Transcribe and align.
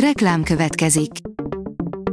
Reklám 0.00 0.42
következik. 0.42 1.10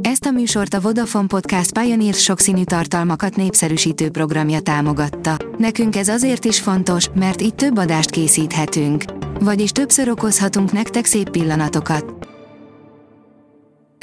Ezt 0.00 0.24
a 0.24 0.30
műsort 0.30 0.74
a 0.74 0.80
Vodafone 0.80 1.26
Podcast 1.26 1.78
Pioneer 1.78 2.14
sokszínű 2.14 2.64
tartalmakat 2.64 3.36
népszerűsítő 3.36 4.10
programja 4.10 4.60
támogatta. 4.60 5.36
Nekünk 5.58 5.96
ez 5.96 6.08
azért 6.08 6.44
is 6.44 6.60
fontos, 6.60 7.08
mert 7.14 7.42
így 7.42 7.54
több 7.54 7.78
adást 7.78 8.10
készíthetünk. 8.10 9.04
Vagyis 9.40 9.70
többször 9.70 10.08
okozhatunk 10.08 10.72
nektek 10.72 11.04
szép 11.04 11.30
pillanatokat. 11.30 12.28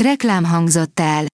Reklám 0.04 0.44
hangzott 0.44 1.00
el. 1.00 1.26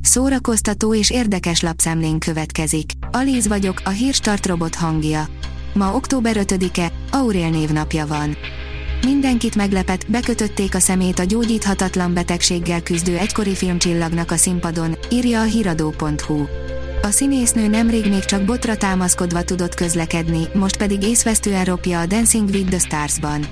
Szórakoztató 0.00 0.94
és 0.94 1.10
érdekes 1.10 1.60
lapszemlén 1.60 2.18
következik. 2.18 2.90
Alíz 3.10 3.48
vagyok, 3.48 3.80
a 3.84 3.90
hírstart 3.90 4.46
robot 4.46 4.74
hangja. 4.74 5.26
Ma 5.74 5.94
október 5.94 6.36
5-e, 6.38 6.92
Aurél 7.10 7.50
névnapja 7.50 8.06
van. 8.06 8.36
Mindenkit 9.06 9.54
meglepet, 9.54 10.10
bekötötték 10.10 10.74
a 10.74 10.78
szemét 10.78 11.18
a 11.18 11.24
gyógyíthatatlan 11.24 12.14
betegséggel 12.14 12.82
küzdő 12.82 13.16
egykori 13.16 13.54
filmcsillagnak 13.54 14.30
a 14.30 14.36
színpadon, 14.36 14.96
írja 15.10 15.40
a 15.40 15.44
hiradó.hu. 15.44 16.44
A 17.02 17.10
színésznő 17.10 17.66
nemrég 17.66 18.08
még 18.08 18.24
csak 18.24 18.44
botra 18.44 18.76
támaszkodva 18.76 19.42
tudott 19.42 19.74
közlekedni, 19.74 20.42
most 20.54 20.76
pedig 20.76 21.02
észvesztően 21.02 21.64
ropja 21.64 22.00
a 22.00 22.06
Dancing 22.06 22.48
with 22.48 22.68
the 22.68 22.78
Stars-ban. 22.78 23.46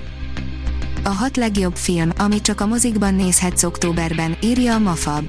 A 1.03 1.09
hat 1.09 1.37
legjobb 1.37 1.75
film, 1.75 2.09
amit 2.17 2.43
csak 2.43 2.61
a 2.61 2.67
mozikban 2.67 3.15
nézhetsz 3.15 3.63
októberben, 3.63 4.37
írja 4.41 4.73
a 4.73 4.79
Mafab. 4.79 5.25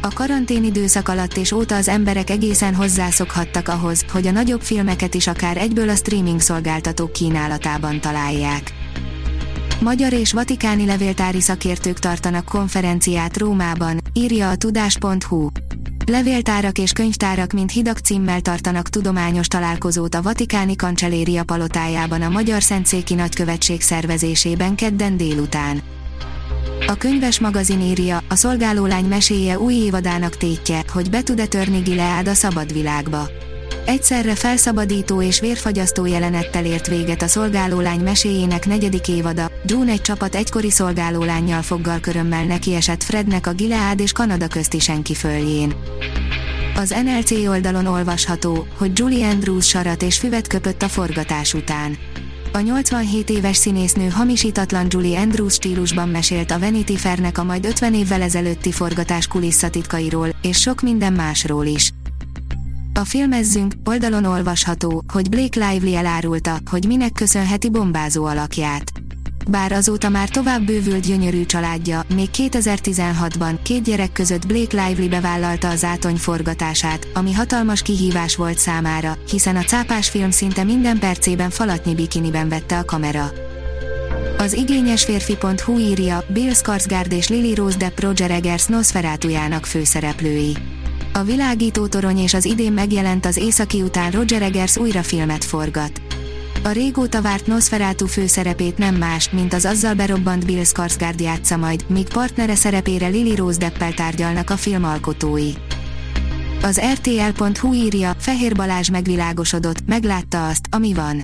A 0.00 0.08
karantén 0.14 0.64
időszak 0.64 1.08
alatt 1.08 1.36
és 1.36 1.52
óta 1.52 1.76
az 1.76 1.88
emberek 1.88 2.30
egészen 2.30 2.74
hozzászokhattak 2.74 3.68
ahhoz, 3.68 4.04
hogy 4.12 4.26
a 4.26 4.30
nagyobb 4.30 4.62
filmeket 4.62 5.14
is 5.14 5.26
akár 5.26 5.56
egyből 5.56 5.88
a 5.88 5.94
streaming 5.94 6.40
szolgáltatók 6.40 7.12
kínálatában 7.12 8.00
találják. 8.00 8.73
Magyar 9.80 10.12
és 10.12 10.32
vatikáni 10.32 10.86
levéltári 10.86 11.40
szakértők 11.40 11.98
tartanak 11.98 12.44
konferenciát 12.44 13.36
Rómában, 13.36 14.00
írja 14.12 14.50
a 14.50 14.56
tudás.hu. 14.56 15.48
Levéltárak 16.06 16.78
és 16.78 16.92
könyvtárak 16.92 17.52
mint 17.52 17.70
hidak 17.70 17.98
címmel 17.98 18.40
tartanak 18.40 18.88
tudományos 18.88 19.46
találkozót 19.46 20.14
a 20.14 20.22
Vatikáni 20.22 20.76
Kancseléria 20.76 21.44
palotájában 21.44 22.22
a 22.22 22.28
Magyar 22.28 22.62
Szentszéki 22.62 23.14
Nagykövetség 23.14 23.80
szervezésében 23.80 24.74
kedden 24.74 25.16
délután. 25.16 25.82
A 26.86 26.94
könyves 26.94 27.40
magazin 27.40 27.80
írja, 27.80 28.22
a 28.28 28.34
szolgálólány 28.34 29.04
meséje 29.04 29.58
új 29.58 29.74
évadának 29.74 30.36
tétje, 30.36 30.84
hogy 30.92 31.10
be 31.10 31.22
tud-e 31.22 31.46
törni 31.46 31.78
Gileád 31.78 32.28
a 32.28 32.34
szabad 32.34 32.72
világba. 32.72 33.28
Egyszerre 33.86 34.34
felszabadító 34.34 35.22
és 35.22 35.40
vérfagyasztó 35.40 36.06
jelenettel 36.06 36.64
ért 36.64 36.86
véget 36.86 37.22
a 37.22 37.26
szolgálólány 37.26 38.00
meséjének 38.00 38.66
negyedik 38.66 39.08
évada, 39.08 39.50
June 39.64 39.90
egy 39.90 40.00
csapat 40.00 40.34
egykori 40.34 40.70
szolgálólányjal 40.70 41.62
foggal 41.62 42.00
körömmel 42.00 42.44
nekiesett 42.44 43.02
Frednek 43.02 43.46
a 43.46 43.52
Gileád 43.52 44.00
és 44.00 44.12
Kanada 44.12 44.46
közti 44.46 44.78
senki 44.78 45.14
följén. 45.14 45.74
Az 46.76 46.94
NLC 47.04 47.30
oldalon 47.30 47.86
olvasható, 47.86 48.66
hogy 48.76 48.98
Julie 48.98 49.26
Andrews 49.26 49.66
sarat 49.66 50.02
és 50.02 50.18
füvet 50.18 50.46
köpött 50.46 50.82
a 50.82 50.88
forgatás 50.88 51.54
után. 51.54 51.96
A 52.52 52.58
87 52.58 53.30
éves 53.30 53.56
színésznő 53.56 54.08
hamisítatlan 54.08 54.86
Julie 54.88 55.20
Andrews 55.20 55.52
stílusban 55.52 56.08
mesélt 56.08 56.50
a 56.50 56.58
Vanity 56.58 56.96
Fairnek 56.96 57.38
a 57.38 57.44
majd 57.44 57.66
50 57.66 57.94
évvel 57.94 58.22
ezelőtti 58.22 58.72
forgatás 58.72 59.26
kulisszatitkairól, 59.26 60.28
és 60.42 60.60
sok 60.60 60.80
minden 60.80 61.12
másról 61.12 61.66
is. 61.66 61.92
A 63.00 63.04
filmezzünk 63.04 63.74
oldalon 63.84 64.24
olvasható, 64.24 65.04
hogy 65.12 65.28
Blake 65.28 65.68
Lively 65.68 65.96
elárulta, 65.96 66.58
hogy 66.70 66.86
minek 66.86 67.12
köszönheti 67.12 67.70
bombázó 67.70 68.24
alakját. 68.24 68.92
Bár 69.48 69.72
azóta 69.72 70.08
már 70.08 70.28
tovább 70.28 70.62
bővült 70.62 71.06
gyönyörű 71.06 71.44
családja, 71.44 72.04
még 72.14 72.28
2016-ban 72.32 73.58
két 73.62 73.82
gyerek 73.82 74.12
között 74.12 74.46
Blake 74.46 74.86
Lively 74.86 75.08
bevállalta 75.08 75.68
az 75.68 75.84
átony 75.84 76.16
forgatását, 76.16 77.08
ami 77.14 77.32
hatalmas 77.32 77.82
kihívás 77.82 78.36
volt 78.36 78.58
számára, 78.58 79.16
hiszen 79.30 79.56
a 79.56 79.62
cápás 79.62 80.08
film 80.08 80.30
szinte 80.30 80.64
minden 80.64 80.98
percében 80.98 81.50
falatnyi 81.50 81.94
bikiniben 81.94 82.48
vette 82.48 82.78
a 82.78 82.84
kamera. 82.84 83.30
Az 84.38 84.52
igényes 84.52 85.04
férfi.hu 85.04 85.78
írja, 85.78 86.24
Bill 86.28 86.52
Skarsgård 86.52 87.12
és 87.12 87.28
Lily 87.28 87.54
Rose 87.54 87.76
Depp 87.76 88.00
Roger 88.00 88.30
Eggers 88.30 88.66
Nosferatujának 88.66 89.66
főszereplői. 89.66 90.56
A 91.16 91.22
világító 91.22 91.86
torony 91.86 92.18
és 92.18 92.34
az 92.34 92.44
idén 92.44 92.72
megjelent 92.72 93.26
az 93.26 93.36
északi 93.36 93.82
után 93.82 94.10
Roger 94.10 94.42
Eggers 94.42 94.76
újra 94.76 95.02
filmet 95.02 95.44
forgat. 95.44 96.02
A 96.64 96.68
régóta 96.68 97.22
várt 97.22 97.46
Nosferatu 97.46 98.06
főszerepét 98.06 98.78
nem 98.78 98.94
más, 98.94 99.30
mint 99.30 99.54
az 99.54 99.64
azzal 99.64 99.94
berobbant 99.94 100.46
Bill 100.46 100.64
Skarsgård 100.64 101.20
játsza 101.20 101.56
majd, 101.56 101.84
míg 101.88 102.08
partnere 102.08 102.54
szerepére 102.54 103.06
Lily 103.06 103.34
Rose 103.34 103.58
Deppel 103.58 103.92
tárgyalnak 103.92 104.50
a 104.50 104.56
film 104.56 104.84
alkotói. 104.84 105.50
Az 106.62 106.80
RTL.hu 106.92 107.72
írja, 107.72 108.14
Fehér 108.18 108.54
Balázs 108.54 108.90
megvilágosodott, 108.90 109.86
meglátta 109.86 110.48
azt, 110.48 110.66
ami 110.70 110.92
van. 110.92 111.22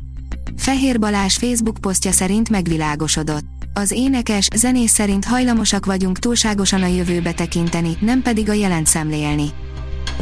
Fehér 0.56 0.99
Balázs 0.99 1.37
Facebook 1.37 1.79
posztja 1.81 2.12
szerint 2.12 2.49
megvilágosodott. 2.49 3.45
Az 3.73 3.91
énekes, 3.91 4.49
zenész 4.55 4.93
szerint 4.93 5.25
hajlamosak 5.25 5.87
vagyunk 5.87 6.19
túlságosan 6.19 6.83
a 6.83 6.87
jövőbe 6.87 7.33
tekinteni, 7.33 7.97
nem 8.00 8.23
pedig 8.23 8.49
a 8.49 8.53
jelent 8.53 8.87
szemlélni. 8.87 9.50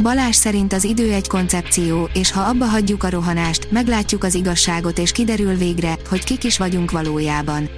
Balás 0.03 0.37
szerint 0.37 0.73
az 0.73 0.85
idő 0.85 1.13
egy 1.13 1.29
koncepció, 1.29 2.09
és 2.13 2.33
ha 2.33 2.41
abba 2.41 2.65
hagyjuk 2.65 3.03
a 3.03 3.11
rohanást, 3.11 3.71
meglátjuk 3.71 4.25
az 4.25 4.35
igazságot 4.35 4.99
és 4.99 5.13
kiderül 5.13 5.55
végre, 5.55 5.97
hogy 6.09 6.25
kik 6.25 6.45
is 6.45 6.59
vagyunk 6.59 6.91
valójában. 6.91 7.69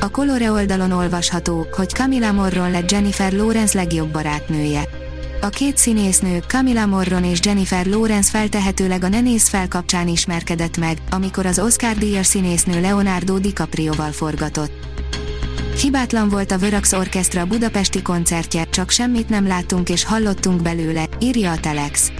A 0.00 0.10
Colore 0.10 0.50
oldalon 0.50 0.92
olvasható, 0.92 1.66
hogy 1.72 1.90
Camila 1.90 2.32
Morron 2.32 2.70
lett 2.70 2.90
Jennifer 2.90 3.32
Lawrence 3.32 3.78
legjobb 3.78 4.08
barátnője. 4.08 4.88
A 5.40 5.48
két 5.48 5.76
színésznő, 5.76 6.42
Camila 6.46 6.86
Morron 6.86 7.24
és 7.24 7.38
Jennifer 7.42 7.86
Lawrence 7.86 8.30
feltehetőleg 8.30 9.04
a 9.04 9.08
Nenész 9.08 9.48
fel 9.48 9.68
kapcsán 9.68 10.08
ismerkedett 10.08 10.78
meg, 10.78 10.98
amikor 11.10 11.46
az 11.46 11.58
Oscar-díjas 11.58 12.26
színésznő 12.26 12.80
Leonardo 12.80 13.38
DiCaprio-val 13.38 14.12
forgatott. 14.12 14.95
Hibátlan 15.80 16.28
volt 16.28 16.52
a 16.52 16.58
Vörax 16.58 16.92
Orchestra 16.92 17.46
budapesti 17.46 18.02
koncertje, 18.02 18.64
csak 18.64 18.90
semmit 18.90 19.28
nem 19.28 19.46
láttunk 19.46 19.88
és 19.88 20.04
hallottunk 20.04 20.62
belőle, 20.62 21.04
írja 21.20 21.50
a 21.50 21.58
Telex. 21.60 22.12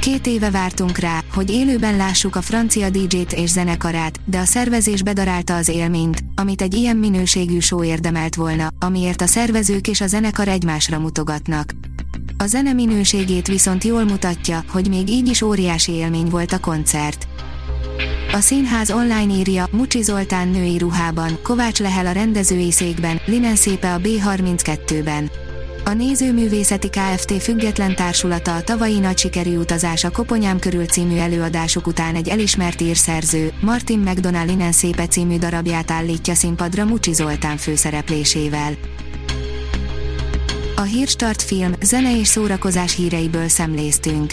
Két 0.00 0.26
éve 0.26 0.50
vártunk 0.50 0.98
rá, 0.98 1.20
hogy 1.34 1.50
élőben 1.50 1.96
lássuk 1.96 2.36
a 2.36 2.42
francia 2.42 2.90
DJ-t 2.90 3.32
és 3.32 3.50
zenekarát, 3.50 4.20
de 4.24 4.38
a 4.38 4.44
szervezés 4.44 5.02
bedarálta 5.02 5.56
az 5.56 5.68
élményt, 5.68 6.24
amit 6.34 6.62
egy 6.62 6.74
ilyen 6.74 6.96
minőségű 6.96 7.58
show 7.58 7.84
érdemelt 7.84 8.34
volna, 8.34 8.68
amiért 8.78 9.20
a 9.20 9.26
szervezők 9.26 9.88
és 9.88 10.00
a 10.00 10.06
zenekar 10.06 10.48
egymásra 10.48 10.98
mutogatnak. 10.98 11.72
A 12.38 12.46
zene 12.46 12.72
minőségét 12.72 13.46
viszont 13.46 13.84
jól 13.84 14.04
mutatja, 14.04 14.64
hogy 14.68 14.88
még 14.88 15.08
így 15.08 15.28
is 15.28 15.42
óriási 15.42 15.92
élmény 15.92 16.28
volt 16.28 16.52
a 16.52 16.58
koncert. 16.58 17.26
A 18.34 18.40
színház 18.40 18.90
online 18.90 19.34
írja, 19.34 19.66
Mucsi 19.70 20.02
Zoltán 20.02 20.48
női 20.48 20.78
ruhában, 20.78 21.38
Kovács 21.42 21.78
Lehel 21.78 22.06
a 22.06 22.12
rendezői 22.12 22.72
székben, 22.72 23.20
Linen 23.26 23.56
Szépe 23.56 23.94
a 23.94 23.98
B32-ben. 23.98 25.30
A 25.84 25.92
Nézőművészeti 25.92 26.88
Kft. 26.88 27.42
független 27.42 27.94
társulata 27.94 28.54
a 28.54 28.62
tavalyi 28.62 28.98
nagy 28.98 29.18
sikerű 29.18 29.56
utazás 29.56 30.04
a 30.04 30.10
Koponyám 30.10 30.58
körül 30.58 30.84
című 30.84 31.16
előadások 31.16 31.86
után 31.86 32.14
egy 32.14 32.28
elismert 32.28 32.80
írszerző, 32.80 33.52
Martin 33.60 33.98
McDonald 33.98 34.48
Linen 34.48 34.72
Szépe 34.72 35.06
című 35.06 35.38
darabját 35.38 35.90
állítja 35.90 36.34
színpadra 36.34 36.84
Mucsi 36.84 37.12
Zoltán 37.12 37.56
főszereplésével. 37.56 38.72
A 40.76 40.82
Hírstart 40.82 41.42
film, 41.42 41.72
zene 41.82 42.18
és 42.18 42.26
szórakozás 42.26 42.96
híreiből 42.96 43.48
szemléztünk. 43.48 44.32